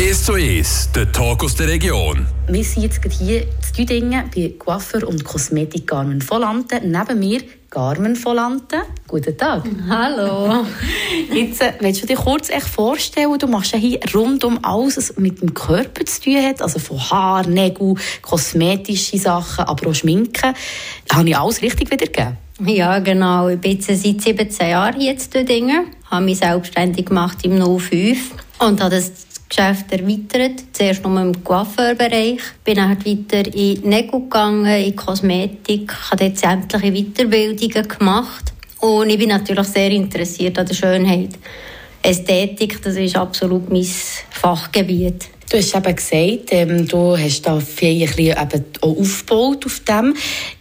[0.00, 2.26] 1 zu 1, der Talk aus der Region.
[2.48, 6.80] Wir sind jetzt hier in Düdingen bei Coiffeur und Kosmetik Carmen Volante.
[6.82, 8.78] Neben mir Carmen Volante.
[9.06, 9.62] Guten Tag.
[9.90, 10.64] Hallo.
[11.34, 14.96] Jetzt äh, willst du dir kurz echt vorstellen, du machst ja hier rund um alles,
[14.96, 19.94] was mit dem Körper zu tun hat, also von Haar, Nägel, kosmetische Sachen, aber auch
[19.94, 20.54] Schminken.
[21.12, 22.38] Habe ich alles richtig wiedergegeben?
[22.64, 23.48] Ja, genau.
[23.48, 25.88] Ich bin jetzt seit 17 Jahren hier in Düdingen.
[26.10, 28.18] Habe mich selbstständig gemacht im 05
[28.60, 30.62] und habe das Geschäft erweitert.
[30.72, 32.40] Zuerst nur im Coiffeurbereich.
[32.64, 35.92] Bin dann weiter in Nägel gegangen, in Kosmetik.
[36.10, 38.52] habe dort sämtliche Weiterbildungen gemacht.
[38.80, 41.30] Und ich bin natürlich sehr interessiert an der Schönheit.
[42.02, 43.86] Ästhetik, das ist absolut mein
[44.30, 45.28] Fachgebiet.
[45.50, 48.08] Du hast eben gesagt, ähm, du hast da viel
[48.80, 50.14] aufgebaut auf dem.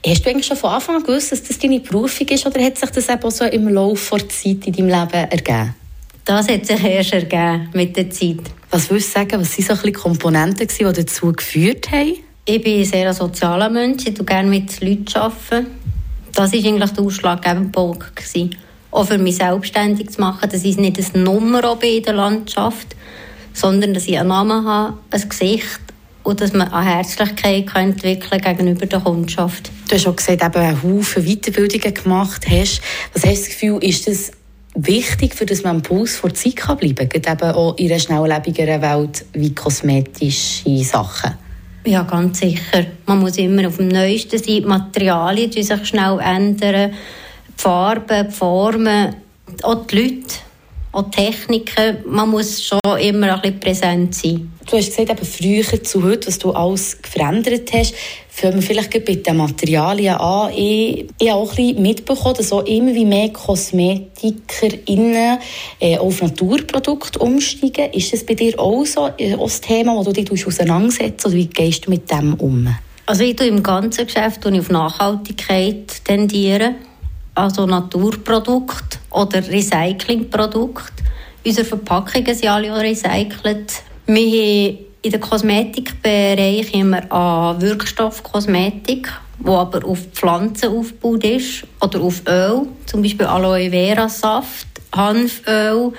[0.05, 2.77] Hast du eigentlich schon von Anfang an gewusst, dass das deine Berufung ist oder hat
[2.77, 5.76] sich das eben so im Laufe der Zeit in deinem Leben ergeben?
[6.29, 8.41] Das hat sich erst ergeben mit der Zeit.
[8.70, 12.17] Was würdest du sagen, was waren so ein bisschen Komponenten, die dazu geführt haben?
[12.45, 15.05] Ich bin ein sehr sozialer Mensch, ich arbeite gerne mit Leuten.
[15.15, 15.67] Arbeiten.
[16.35, 18.15] Das war eigentlich der ausschlaggebende Punkt.
[18.15, 18.55] Gewesen.
[18.91, 22.95] Auch für mich selbstständig zu machen, dass ich nicht ein Nummer bin in der Landschaft
[23.51, 25.79] sondern dass ich einen Namen habe, ein Gesicht
[26.21, 29.71] und dass man eine Herzlichkeit entwickeln gegenüber der Kundschaft.
[29.89, 32.82] Du hast auch gesagt, eben einen Haufen Weiterbildungen gemacht hast.
[33.15, 34.32] Was hast du das Gefühl, ist das
[34.75, 37.99] wichtig, für dass man am Puls vor Zeit kann bleiben kann, eben auch in einer
[37.99, 41.34] schnelllebigeren Welt wie kosmetische Sachen?
[41.85, 42.85] Ja, ganz sicher.
[43.05, 44.48] Man muss immer auf dem Neuesten sein.
[44.48, 49.15] Die Materialien die sich schnell ändern, die Farben, die Formen,
[49.63, 50.35] auch die Leute
[50.91, 54.51] auch Techniken, man muss schon immer ein bisschen präsent sein.
[54.70, 57.95] Du hast gesagt, eben früher zu heute, was du alles verändert hast,
[58.29, 60.53] fangen wir vielleicht bei den Materialien an.
[60.53, 65.39] Ich, ich habe auch ein mitbekommen, dass auch immer mehr KosmetikerInnen
[65.79, 67.91] äh, auf Naturprodukte umsteigen.
[67.94, 71.47] Ist das bei dir auch so äh, das Thema, das du dich auseinandersetzt oder wie
[71.47, 72.67] gehst du mit dem um?
[73.07, 76.75] Also ich tue im ganzen Geschäft auf Nachhaltigkeit tendieren
[77.39, 81.03] also Naturprodukte oder Recyclingprodukte.
[81.45, 83.83] Unsere Verpackungen sind alle recycelt.
[84.11, 92.01] Wir haben in der Kosmetikbereich immer an Wirkstoffkosmetik, wo aber auf Pflanzen aufgebaut ist oder
[92.01, 94.65] auf Öl, zum Beispiel Aloe Vera Saft,
[94.95, 95.93] Hanföl.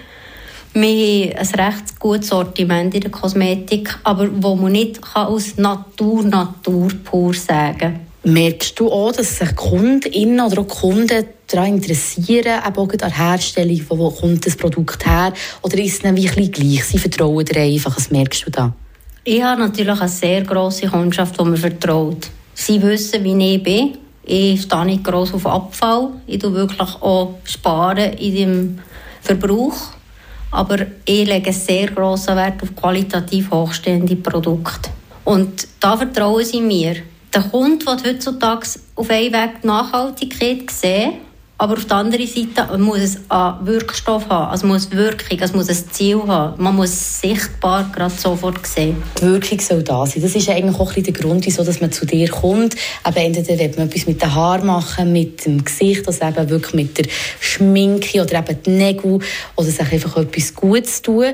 [0.72, 6.25] Wir haben ein recht gutes Sortiment in der Kosmetik, aber wo man nicht aus Natur
[6.25, 8.09] Natur pur sagen kann.
[8.23, 13.17] Merkst du auch, dass sich Kundinnen oder auch Kunden daran interessieren, eben auch an der
[13.17, 15.33] Herstellung, wo, wo kommt das Produkt her?
[15.63, 16.85] Oder ist es ihnen wie gleich?
[16.85, 18.75] Sie vertrauen dir einfach, was merkst du da?
[19.25, 22.29] Ich habe natürlich eine sehr grosse Kundschaft, die mir vertraut.
[22.55, 23.97] Sie wissen, wie ich bin.
[24.23, 26.11] Ich stehe nicht gross auf Abfall.
[26.27, 28.79] Ich tue wirklich auch sparen in dem
[29.23, 29.77] Verbrauch.
[30.51, 34.91] Aber ich lege sehr grossen Wert auf qualitativ hochstehende Produkte.
[35.25, 36.97] Und da vertrauen sie mir
[37.33, 41.13] der Kunde will heutzutage auf einen Weg Nachhaltigkeit sehen,
[41.61, 45.69] aber auf der anderen Seite muss es einen Wirkstoff haben, es muss Wirkung, es muss
[45.69, 46.63] ein Ziel haben.
[46.63, 49.03] Man muss es sichtbar gerade sofort sehen.
[49.21, 50.23] Die Wirkung soll da sein.
[50.23, 52.77] Das ist eigentlich auch der Grund, wieso man zu dir kommt.
[53.03, 56.73] Aber entweder will man etwas mit den Haaren machen, mit dem Gesicht, also eben wirklich
[56.73, 57.05] mit der
[57.41, 59.19] Schminke oder eben die Nägel
[59.55, 61.27] oder sich einfach etwas Gutes tun.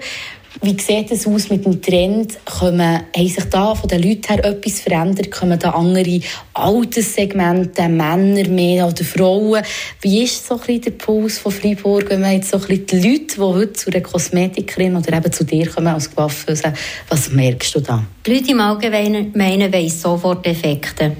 [0.62, 2.38] Wie sieht es aus mit dem Trend?
[2.44, 5.30] Kommen, haben sich da von den Leuten her etwas verändert?
[5.30, 6.20] Kommen da andere
[6.54, 9.62] Alterssegmente, Männer mehr oder Frauen?
[10.00, 12.86] Wie ist so ein bisschen der Puls von Freiburg, wenn man jetzt so ein bisschen
[12.86, 16.72] die Leute, die heute zu einer Kosmetikerin oder eben zu dir kommen als Coiffeuse,
[17.08, 18.02] was merkst du da?
[18.24, 21.16] Die Leute im Allgemeinen wollen sofort Effekte.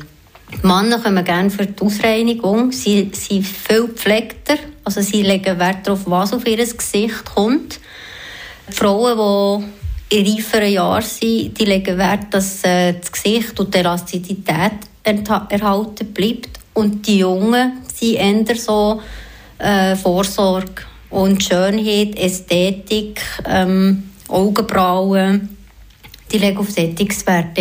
[0.53, 2.73] Die Männer kommen gerne für die Ausreinigung.
[2.73, 7.81] Sie sind viel gepflegter, also sie legen Wert darauf, was auf ihr Gesicht kommt.
[8.71, 9.65] Frauen,
[10.11, 14.73] die in reiferen Jahren sind, die legen Wert, dass äh, das Gesicht und die Elastizität
[15.03, 16.61] erhalten bleibt.
[16.75, 19.01] Und die Jungen sind eher so
[19.59, 25.57] äh, Vorsorge und Schönheit, Ästhetik, ähm, Augenbrauen.
[26.31, 27.57] Die legen auf Sättigungswert.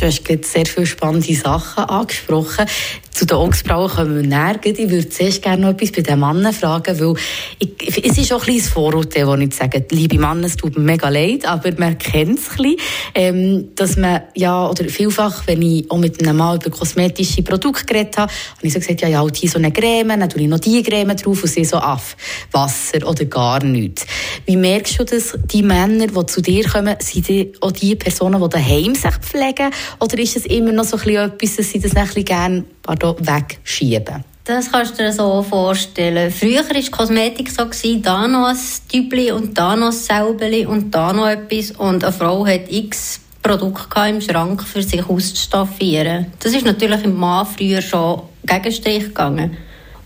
[0.00, 2.64] Du hast sehr viele spannende Sachen angesprochen.
[3.10, 4.58] Zu den Augsbrauen kommen wir näher.
[4.64, 7.14] Ich würde zuerst gerne noch etwas bei den Männern fragen, weil
[7.58, 10.84] ich, es ist auch ein kleines Vorurteil, wo ich sage, liebe Männer, es tut mir
[10.84, 12.76] mega leid, aber man kennt es ein bisschen,
[13.14, 17.84] ähm, dass man, ja, oder vielfach, wenn ich auch mit einem Mann über kosmetische Produkte
[17.84, 20.40] geredet habe, habe ich so gesagt, ja, ja, halt hier so eine Creme, dann tue
[20.40, 22.16] ich noch diese Creme drauf und sie so auf
[22.52, 24.06] Wasser oder gar nichts.
[24.46, 28.40] Wie merkst du das, die Männer, die zu dir kommen, sind die auch die Personen,
[28.40, 31.80] die daheim sich pflegen oder ist es immer noch so ein bisschen etwas, dass sie
[31.80, 34.24] das ein bisschen gerne wegschieben?
[34.44, 36.30] Das kannst du dir so vorstellen.
[36.30, 37.64] Früher war Kosmetik so,
[38.02, 38.58] da noch ein
[38.90, 41.70] Tübli und da noch ein und da noch etwas.
[41.72, 46.26] Und eine Frau hat x Produkte im Schrank für sich auszustaffieren.
[46.40, 49.56] Das ist natürlich im Mann früher schon Gegenstrich gegangen.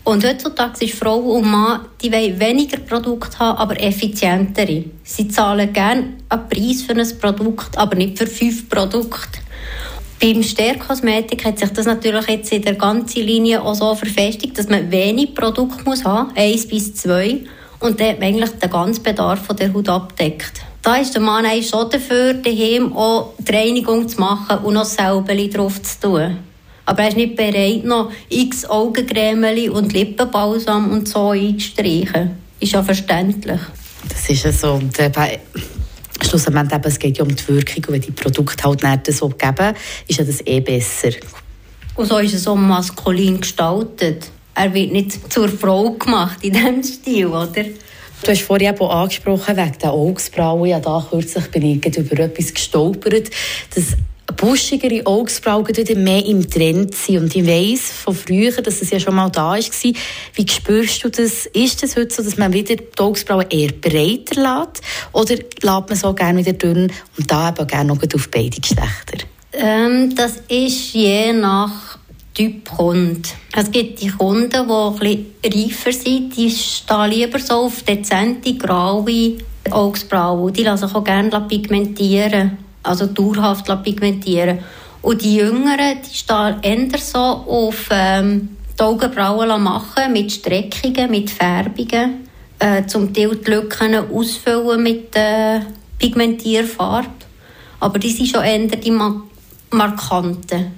[0.03, 4.85] Und heutzutage ist Frau und Mann, die wollen weniger Produkte haben, aber effizientere.
[5.03, 9.39] Sie zahlen gerne einen Preis für ein Produkt, aber nicht für fünf Produkte.
[10.21, 14.69] Beim Stärkosmetik hat sich das natürlich jetzt in der ganzen Linie auch so verfestigt, dass
[14.69, 17.41] man wenig Produkte muss haben, eins bis zwei,
[17.79, 20.61] und dann eigentlich den ganzen Bedarf der Haut abdeckt.
[20.81, 24.85] Da ist der Mann eigentlich schon dafür, daheim auch die Reinigung zu machen und noch
[24.85, 26.37] selber drauf zu tun.
[26.85, 32.37] Aber er ist nicht bereit, noch x Augencreme und Lippenbalsam und so einzustreichen.
[32.59, 33.59] Ist ja verständlich.
[34.07, 34.79] Das ist ja so.
[36.39, 37.85] Schlussendlich eben, es geht ja um die Wirkung.
[37.87, 39.75] Und wenn die Produkte halt nicht so geben,
[40.07, 41.11] ist ja das eh besser.
[41.95, 44.29] Und so ist es so maskulin gestaltet.
[44.53, 47.63] Er wird nicht zur Frau gemacht in diesem Stil, oder?
[48.23, 50.69] Du hast vorhin eben angesprochen, wegen der Augsbrauen.
[50.69, 53.29] Ja, da kürzlich bin ich über etwas gestolpert,
[53.73, 53.97] dass
[54.35, 57.17] buschigere Augsbrauen wieder mehr im Trend sind.
[57.17, 59.57] Und ich weiss von früher, dass es ja schon mal da war.
[59.57, 61.45] Wie spürst du das?
[61.47, 64.81] Ist es heute so, dass man wieder die Augsbrauen eher breiter lässt?
[65.11, 69.25] Oder lässt man so gerne wieder dünn und da eben gerne noch auf beide Geschlechter?
[69.53, 71.97] Ähm, das ist je nach
[72.33, 73.29] Typ Kunde.
[73.55, 79.37] Es gibt die Kunden, die etwas reifer sind, die stehen lieber so auf dezente, graue
[79.71, 80.51] Augsbrauen.
[80.51, 84.59] Die lassen sich auch gerne pigmentieren also dauerhaft pigmentieren.
[85.01, 91.29] Und die Jüngeren, die stehen eher so auf ähm, die Augenbrauen machen, mit Streckungen, mit
[91.29, 92.27] Färbungen,
[92.59, 95.59] äh, zum Teil die Lücken ausfüllen mit äh,
[95.99, 97.09] Pigmentierfarbe.
[97.79, 98.97] Aber die sind schon eher die
[99.71, 100.71] markanten.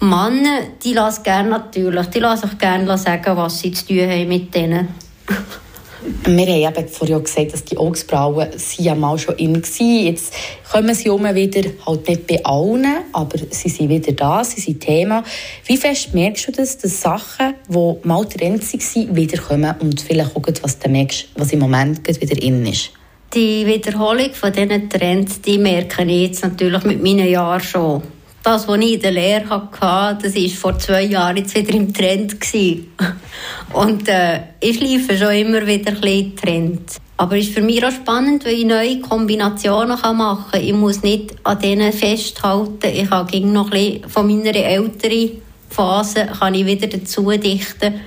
[0.00, 4.28] Männer, die lassen gerne natürlich, die lassen sich gerne sagen, was sie zu tun haben
[4.28, 4.88] mit denen.
[6.24, 8.48] Wir haben eben vorhin gesagt, dass die Augsbrauen
[8.78, 10.04] ja mal schon in waren.
[10.04, 10.34] Jetzt
[10.70, 14.80] kommen sie um wieder, halt nicht bei allen, aber sie sind wieder da, sie sind
[14.80, 15.24] Thema.
[15.64, 20.42] Wie fest merkst du das, dass Sachen, die mal Trend waren, wiederkommen und vielleicht auch
[20.62, 22.90] was du merkst, was im Moment wieder in ist?
[23.34, 28.02] Die Wiederholung von diesen Trends, die merke ich jetzt natürlich mit meinen Jahren schon
[28.48, 31.92] das, was ich in der Lehre hatte, das war vor zwei Jahren jetzt wieder im
[31.92, 32.36] Trend.
[33.74, 36.96] Und äh, ich lief schon immer wieder ein bisschen Trend.
[37.18, 40.62] Aber es ist für mich auch spannend, weil ich neue Kombinationen machen kann.
[40.62, 42.86] Ich muss nicht an denen festhalten.
[42.90, 48.00] Ich kann noch ein bisschen von meiner älteren Phase kann ich wieder dazu dichten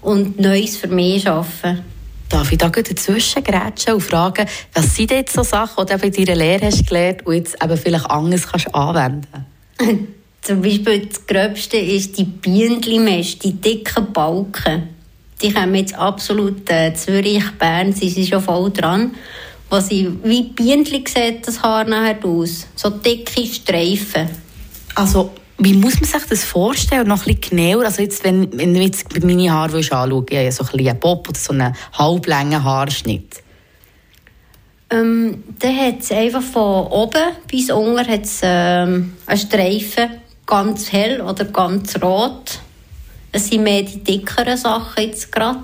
[0.00, 1.82] und Neues für mich schaffen.
[2.28, 6.26] Darf ich da dazwischen grätschen und fragen, was sind jetzt so Sachen, die du in
[6.26, 9.57] deiner Lehre hast gelernt und jetzt eben vielleicht anders kannst anwenden kannst?
[10.42, 14.88] Zum Beispiel das Gröbste ist die Bienenmess, die dicken Balken.
[15.42, 19.14] Die kommen jetzt absolut äh, Zürich, Bern, sie sind schon voll dran.
[19.68, 22.66] Was ich, wie Bienen sieht das Haar nachher aus.
[22.74, 24.28] So dicke Streifen.
[24.94, 27.06] Also, wie muss man sich das vorstellen?
[27.06, 27.84] Noch ein genauer.
[27.84, 31.00] Also jetzt, wenn, wenn du jetzt meine Haare anschauen ich habe so ein bisschen einen
[31.00, 33.42] Bob oder so einen halblängen Haarschnitt.
[34.90, 40.08] Ähm, dann hat es einfach von oben bis unten hat's, ähm, einen Streifen,
[40.46, 42.60] ganz hell oder ganz rot.
[43.30, 45.58] Es sind mehr die dickeren Sachen jetzt gerade.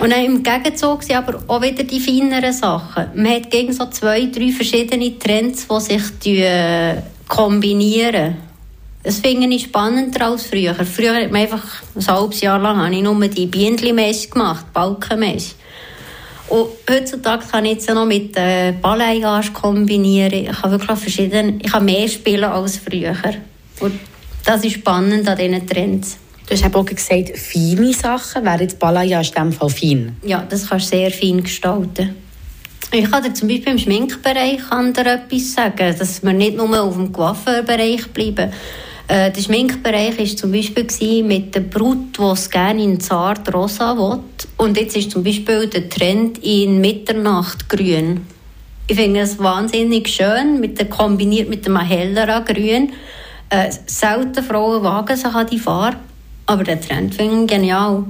[0.00, 3.06] Und dann im Gegenzug sind aber auch wieder die feineren Sachen.
[3.14, 6.96] Man hat gegen so zwei, drei verschiedene Trends, die sich äh,
[7.28, 8.36] kombinieren.
[9.04, 10.74] Das finde ich spannender als früher.
[10.74, 11.62] Früher hat man einfach
[11.94, 15.54] ein halbes Jahr lang ich nur die Bienenmäßig gemacht, Balkenmäßig.
[16.48, 20.32] Und heutzutage kann ich jetzt noch mit äh, Balayage kombinieren.
[20.32, 23.16] Ich kann wirklich verschiedene, ich kann mehr spielen als früher.
[23.80, 23.98] Und
[24.44, 26.18] das ist spannend an diesen Trends.
[26.48, 28.44] Du hast auch gesagt, feine Sachen.
[28.44, 30.16] Wäre jetzt Balayage in diesem Fall fein?
[30.24, 32.14] Ja, das kannst du sehr fein gestalten.
[32.92, 37.10] Ich kann dir zum Beispiel im Schminkbereich etwas sagen, dass wir nicht nur auf dem
[37.12, 38.52] Coiffeurbereich bleiben.
[39.08, 43.96] Äh, der Schminkbereich war zum Beispiel mit der Brut, die es gerne in zart rosa
[43.96, 44.20] will.
[44.56, 48.26] Und jetzt ist zum Beispiel der Trend in Mitternachtgrün.
[48.88, 52.92] Ich finde es wahnsinnig schön, mit der, kombiniert mit einem helleren Grün.
[53.50, 55.98] Äh, selten Frauen wagen sich an die Farbe,
[56.46, 58.04] aber der Trend finde ich genial.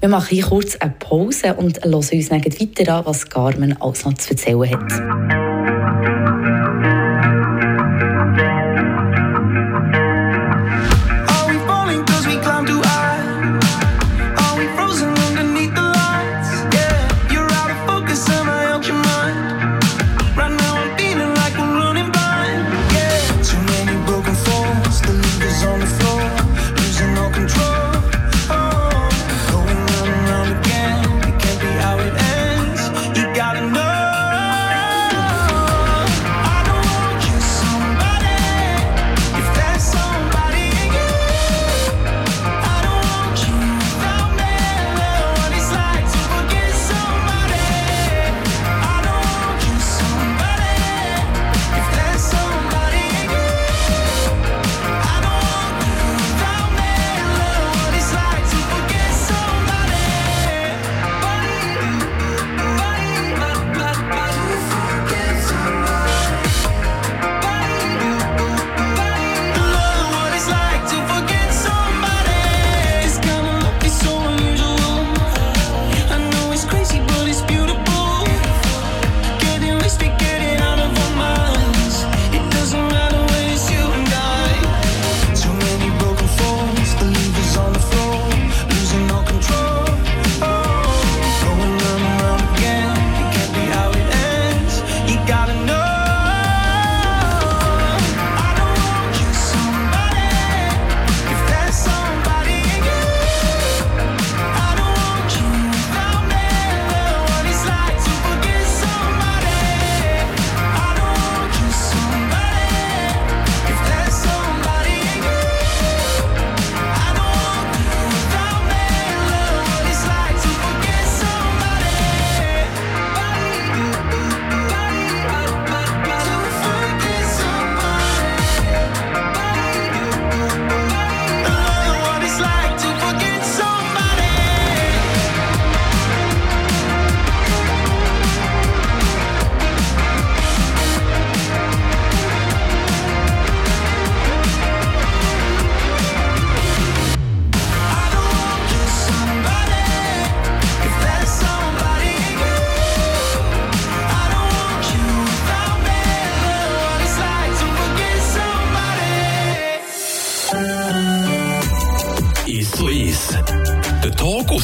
[0.00, 4.14] Wir machen hier kurz eine Pause und hören uns weiter an, was Carmen alles noch
[4.14, 5.41] zu erzählen hat.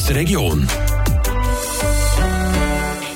[0.09, 0.67] Der Region.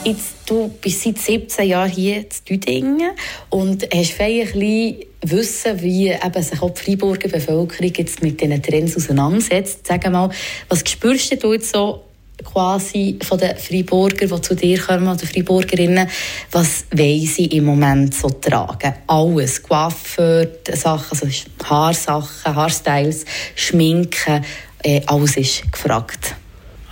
[0.03, 3.12] Jetzt, du bist seit 17 Jahren hier in Düdingen
[3.50, 8.95] und hast bisschen wissen, wie eben sich auch die Freiburger Bevölkerung jetzt mit diesen Trends
[8.95, 9.88] auseinandersetzt.
[9.88, 10.29] Sag mal,
[10.69, 12.03] was spürst du jetzt so
[12.43, 16.07] quasi von den Freiburger, die zu dir kommen, oder Freiburgerinnen,
[16.51, 18.93] was wollen sie im Moment so tragen?
[19.07, 21.27] Alles, Coiffeur, Sachen, also
[21.63, 24.45] Haarsachen, Haarstyles, Schminken,
[24.83, 26.35] äh, alles ist gefragt.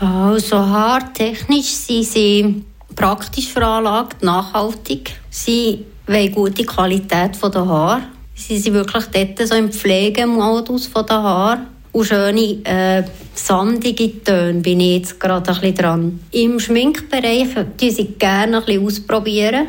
[0.01, 2.63] Also haartechnisch sind sie
[2.95, 5.11] praktisch veranlagt, nachhaltig.
[5.29, 8.01] Sie wollen gute Qualität der Haare.
[8.33, 11.67] Sie sind wirklich dort so im Pflegemodus der Haare.
[11.91, 13.03] Und schöne, äh,
[13.35, 16.19] sandige Töne bin ich jetzt gerade ein bisschen dran.
[16.31, 19.67] Im Schminkbereich tun sie gerne ein bisschen ausprobieren.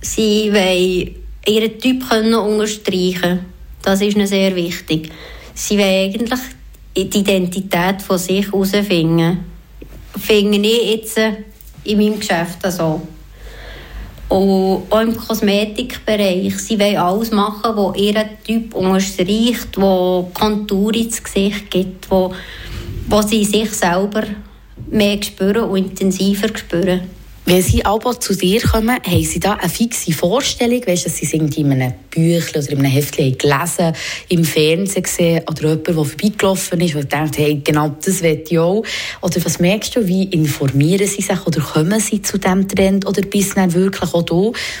[0.00, 1.14] Sie wollen
[1.46, 3.40] ihren Typ können unterstreichen
[3.82, 5.10] Das ist ihnen sehr wichtig.
[5.52, 6.40] Sie wollen eigentlich
[6.96, 9.57] die Identität von sich herausfinden
[10.18, 11.18] finde ich jetzt
[11.84, 13.00] in meinem Geschäft so.
[14.28, 16.58] Auch im Kosmetikbereich.
[16.58, 22.34] Sie wollen alles machen, was ihren Typ unterstreicht, wo Kontur ins Gesicht gibt, wo,
[23.08, 24.24] wo sie sich selber
[24.90, 27.17] mehr spüren und intensiver spüren.
[27.48, 30.86] Wenn Sie aber zu dir kommen, haben Sie da eine fixe Vorstellung?
[30.86, 33.94] Weißt du, dass Sie irgendwie in einem Büchlein oder in einem Heftchen gelesen,
[34.28, 38.58] im Fernsehen gesehen oder jemand, der vorbeigelaufen ist, und denkt, hey, genau das will ich
[38.58, 38.82] auch.
[39.22, 43.22] Oder was merkst du, wie informieren Sie sich oder kommen Sie zu diesem Trend oder
[43.22, 44.34] bist du wirklich auch da,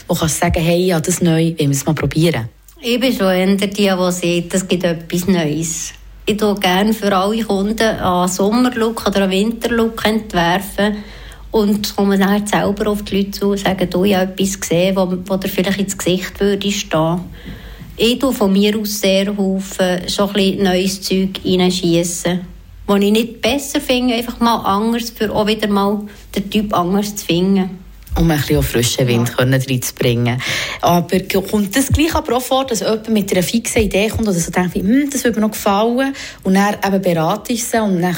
[0.06, 2.50] wo kannst du sagen, hey, ja, das neu, wir es mal probieren?
[2.82, 5.94] Ich bin schon eher die, die sagt, es gibt etwas Neues.
[6.26, 10.98] Ich tue gerne für alle Kunden einen Sommerlook oder einen Winterlook entwerfen
[11.50, 14.60] und kommen dann halt selber auf die Leute zu und sagen, du, ich habe etwas
[14.60, 17.20] gesehen, wo, wo dir vielleicht ins Gesicht würde stehen.
[17.96, 22.40] Ich tue von mir aus sehr Haufen schon ein bisschen neues Zeug reinschiessen.
[22.86, 26.02] Was ich nicht besser finde, einfach mal anders, für auch wieder mal
[26.34, 27.78] den Typ anders zu finden
[28.18, 29.44] um ein bisschen frischen Wind ja.
[29.44, 30.40] reinzubringen.
[30.80, 34.32] Aber kommt das gleich aber auch vor, dass jemand mit einer fixen Idee kommt oder
[34.32, 38.16] so denkt, hm, das würde mir noch gefallen und dann eben beratest du und dann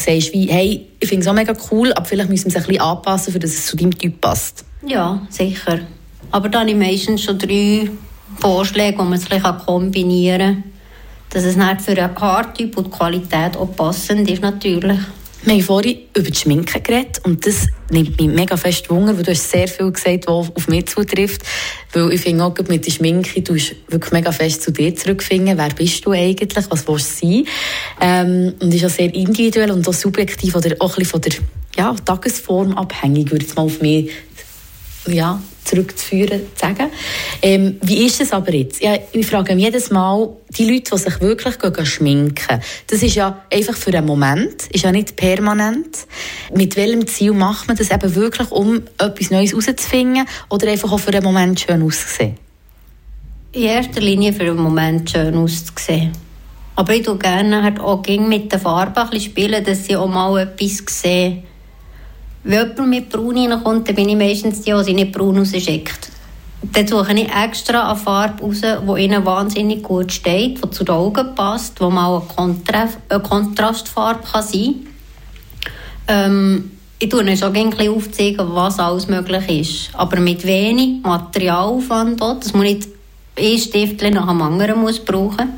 [0.00, 2.68] sagst wie, hey, ich finde es auch mega cool, aber vielleicht müssen wir es ein
[2.68, 4.64] bisschen anpassen, damit es zu deinem Typ passt.
[4.86, 5.80] Ja, sicher.
[6.30, 7.90] Aber da habe ich meistens schon drei
[8.40, 10.64] Vorschläge, die man es ein kombinieren kann,
[11.30, 14.98] dass es nicht für den Haartyp und die Qualität auch passend ist natürlich.
[15.44, 19.24] Wir haben vorhin über die Schminke geredet und das nimmt mich mega fest Wunder, weil
[19.24, 21.42] du hast sehr viel gesagt, was auf mich zutrifft.
[21.92, 25.58] Weil ich finde auch mit der Schminke, du wirklich mega fest zu dir zurückfinden.
[25.58, 26.70] Wer bist du eigentlich?
[26.70, 27.44] Was willst du sein?
[28.00, 31.32] Ähm, und ist auch sehr individuell und auch subjektiv oder auch ein bisschen von der
[31.76, 34.10] ja, Tagesform abhängig, würde ich mal auf mich
[35.08, 36.90] ja, zurückzuführen, zu sagen.
[37.40, 38.82] Ähm, wie ist es aber jetzt?
[38.82, 43.14] Ja, ich frage mich jedes Mal, die Leute, die sich wirklich gehen, schminken, das ist
[43.14, 46.06] ja einfach für einen Moment, ist ja nicht permanent.
[46.54, 51.00] Mit welchem Ziel macht man das eben wirklich, um etwas Neues herauszufinden oder einfach auch
[51.00, 52.36] für einen Moment schön auszusehen?
[53.52, 56.12] In erster Linie für einen Moment schön auszusehen.
[56.74, 60.38] Aber ich tue gerne auch mit der Farbe ein bisschen spielen, dass sie auch mal
[60.40, 61.44] etwas sehen
[62.44, 66.10] wenn jemand mit braun reinkommt, dann bin ich meistens die, die nicht braun rausschickt.
[66.72, 70.94] Dann suche ich extra eine Farbe raus, die ihnen wahnsinnig gut steht, die zu den
[70.94, 74.74] Augen passt, die mal eine, Kontra eine Kontrastfarbe kann sein
[76.06, 76.32] kann.
[76.32, 79.90] Ähm, ich tue ihnen schon aufzeigen, was alles möglich ist.
[79.94, 82.20] Aber mit wenig Materialaufwand.
[82.20, 82.86] Dass man nicht
[83.36, 85.54] ein Stift nach dem anderen muss brauchen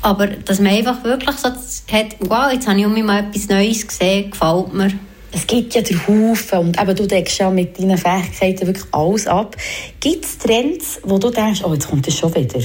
[0.00, 4.30] Aber dass man einfach wirklich so hat, wow, jetzt habe ich mal etwas Neues gesehen,
[4.30, 4.90] gefällt mir
[5.34, 9.26] es gibt ja den Haufen und eben, du denkst ja mit deinen Fähigkeiten wirklich alles
[9.26, 9.56] ab.
[9.98, 12.60] Gibt es Trends, wo du denkst, oh, jetzt kommt das schon wieder?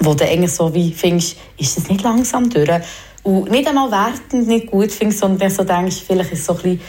[0.00, 2.68] Wo du eigentlich so wie findest, ist das nicht langsam durch?
[3.22, 6.62] Und nicht einmal wertend nicht gut findest, sondern so denkst, vielleicht ist es so ein
[6.62, 6.80] bisschen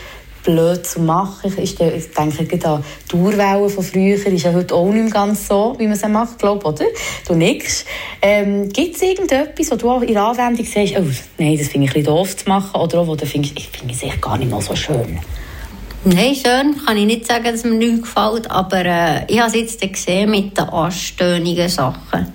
[0.48, 1.54] blöd zu machen.
[1.62, 2.58] Ich, denke
[3.12, 6.40] die Urwellen von früher, ist ja heute auch nicht ganz so, wie man sie macht,
[6.40, 6.86] glaube oder?
[7.28, 7.84] Du nix.
[8.22, 11.04] Ähm, Gibt es irgendetwas, wo du auch in der Anwendung sagst, oh,
[11.38, 13.94] nein, das finde ich ein doof zu machen, oder auch, wo du findest, ich finde
[13.94, 15.20] es gar nicht mal so schön?
[16.06, 19.56] Nein, schön kann ich nicht sagen, dass mir nichts gefällt, aber äh, ich habe es
[19.56, 22.32] jetzt gesehen mit den anstönigen Sachen.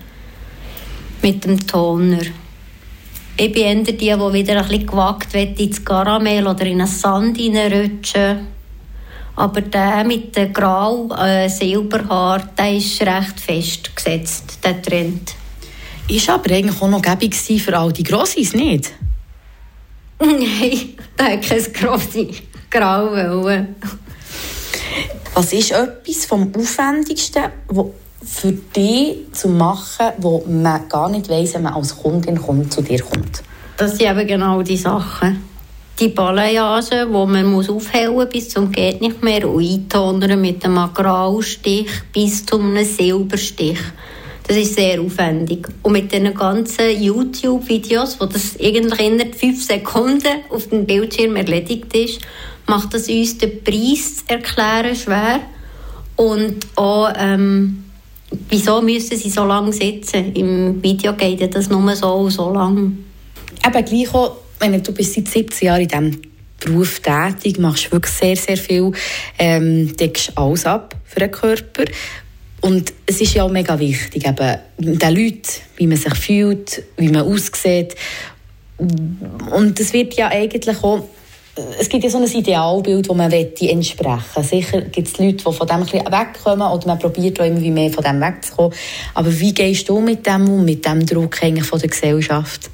[1.23, 2.21] Mit dem Toner.
[3.37, 6.87] Ich bin eher die, die wieder ein bisschen gewagt wird ins Karamell oder in einen
[6.87, 8.47] Sand reinrutschen.
[9.37, 15.35] Aber der mit dem grau äh, Silberhaar, der ist recht festgesetzt, der Trend.
[16.09, 18.93] Ist aber eigentlich auch noch gäbig für all die Grossis, nicht?
[20.21, 22.29] Nein, da hat kein Grossi
[22.71, 23.77] grau wollen.
[25.35, 31.55] Was ist etwas vom Aufwendigsten, wo für dich zu machen, wo man gar nicht weiss,
[31.55, 33.43] wenn man als Kundin kommt, zu dir kommt?
[33.76, 35.45] Das sind eben genau die Sachen.
[35.99, 40.93] Die Balayage, die man muss aufhellen bis zum geht nicht mehr und eintonern mit einem
[40.95, 43.78] Graustich bis zu einem Silberstich.
[44.47, 45.69] Das ist sehr aufwendig.
[45.82, 51.95] Und mit den ganzen YouTube-Videos, wo das eigentlich in fünf Sekunden auf dem Bildschirm erledigt
[51.95, 52.21] ist,
[52.67, 55.41] macht das uns den Preis zu erklären schwer.
[56.17, 57.85] Und auch, ähm,
[58.49, 60.34] wieso müssen sie so lange sitzen?
[60.34, 62.99] Im Video geht das nur so und so lang.
[63.66, 66.23] Eben gleich auch, wenn du bist seit 17 Jahren in diesem
[66.60, 68.92] Beruf tätig, machst wirklich sehr, sehr viel,
[69.38, 71.84] ähm, deckst alles ab für den Körper.
[72.60, 75.42] Und es ist ja auch mega wichtig, eben, den Leuten,
[75.76, 77.97] wie man sich fühlt, wie man aussieht.
[78.78, 81.04] Und es wird ja eigentlich auch
[81.54, 84.43] es gibt ja so ein Idealbild, das man entsprechen will.
[84.43, 87.91] Sicher gibt es Leute, die von dem ein wegkommen oder man probiert auch immer mehr
[87.91, 88.73] von dem wegzukommen.
[89.15, 92.71] Aber wie gehst du mit dem um, mit dem Druck eigentlich von der Gesellschaft?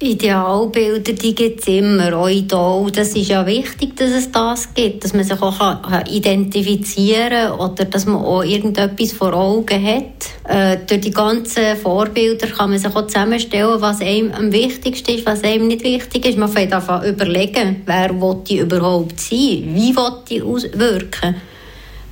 [0.00, 2.88] Idealbilder, die gibt es immer, Idol.
[2.92, 7.84] Das ist ja wichtig, dass es das gibt, dass man sich auch identifizieren kann oder
[7.84, 10.04] dass man auch irgendetwas vor Augen hat.
[10.48, 15.26] Äh, durch die ganzen Vorbilder kann man sich auch zusammenstellen, was einem am wichtigsten ist,
[15.26, 16.38] was einem nicht wichtig ist.
[16.38, 18.10] Man fängt einfach überlegen, wer
[18.48, 19.96] die überhaupt sein, wie
[20.30, 21.34] die auswirken.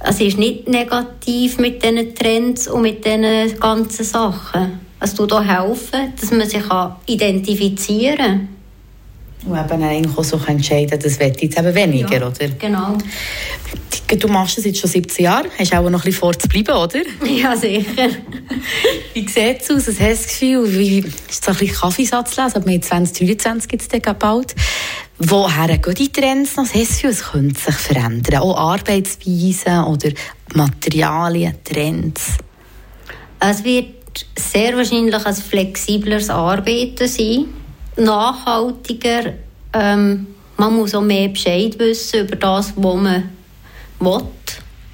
[0.00, 5.44] Es ist nicht negativ mit diesen Trends und mit diesen ganzen Sachen es tut auch
[5.44, 6.64] helfen, dass man sich
[7.06, 8.48] identifizieren kann.
[9.46, 12.48] Und eben eigentlich auch so entscheiden kann, das wird jetzt eben weniger, ja, oder?
[12.58, 12.98] genau.
[14.18, 16.72] Du machst das jetzt schon 17 Jahre, hast auch noch ein bisschen vor zu bleiben,
[16.76, 17.00] oder?
[17.28, 18.08] Ja, sicher.
[19.14, 19.86] wie sieht es aus?
[19.86, 20.78] Hast du das Gefühl?
[20.78, 22.56] Wie, ist es ein bisschen Kaffeesatz lesen?
[22.56, 24.54] Aber 2023 gibt es bald.
[25.18, 26.64] Woher gehen die Trends noch?
[26.64, 28.40] Was hast du das Gefühl, es könnte sich verändern?
[28.42, 30.10] Auch Arbeitsweisen oder
[30.54, 32.32] Materialien, Trends?
[33.40, 33.86] Es wird
[34.38, 37.46] sehr wahrscheinlich ein flexibleres Arbeiten sein,
[37.96, 39.34] nachhaltiger.
[39.72, 40.26] Ähm,
[40.56, 43.30] man muss auch mehr Bescheid wissen über das, was man
[44.00, 44.22] will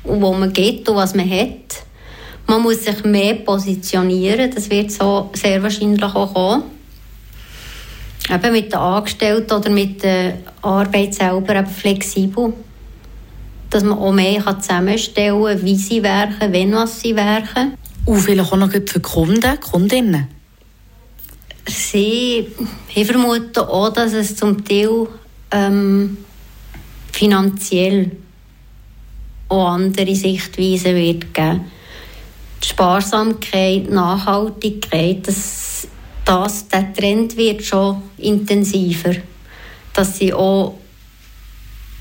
[0.05, 1.85] und wo man geht und was man hat.
[2.47, 6.65] Man muss sich mehr positionieren, das wird so sehr wahrscheinlich auch kommen.
[8.31, 12.53] Eben mit den Angestellten oder mit der Arbeit selber eben flexibel.
[13.71, 17.75] Dass man auch mehr zusammenstellen kann, wie sie werken, wenn was sie werken.
[18.05, 20.29] Und vielleicht auch noch für Kunden, Kundinnen?
[21.67, 22.49] Sie,
[22.95, 25.07] ich vermute auch, dass es zum Teil
[25.53, 26.19] ähm,
[27.12, 28.11] finanziell
[29.49, 31.71] auch andere Sichtweisen wird geben.
[32.62, 35.87] Die Sparsamkeit, Nachhaltigkeit, das,
[36.25, 39.15] das, der Trend wird schon intensiver.
[39.95, 40.79] Dass sie auch,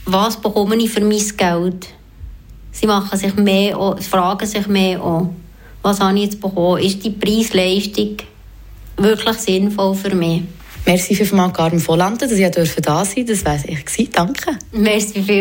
[0.05, 1.89] was bekomme ich für mein Geld?
[2.71, 5.40] Sie machen sich mehr, fragen sich mehr an
[5.81, 6.81] was habe ich jetzt bekommen?
[6.81, 8.17] Ist die Preisleistung
[8.97, 10.43] wirklich sinnvoll für mich?
[10.85, 13.25] Merci vielmals, Carmen Volante, dass ich da sein durfte.
[13.25, 14.09] Das war ich.
[14.09, 14.57] Danke.
[14.71, 15.39] Merci viel.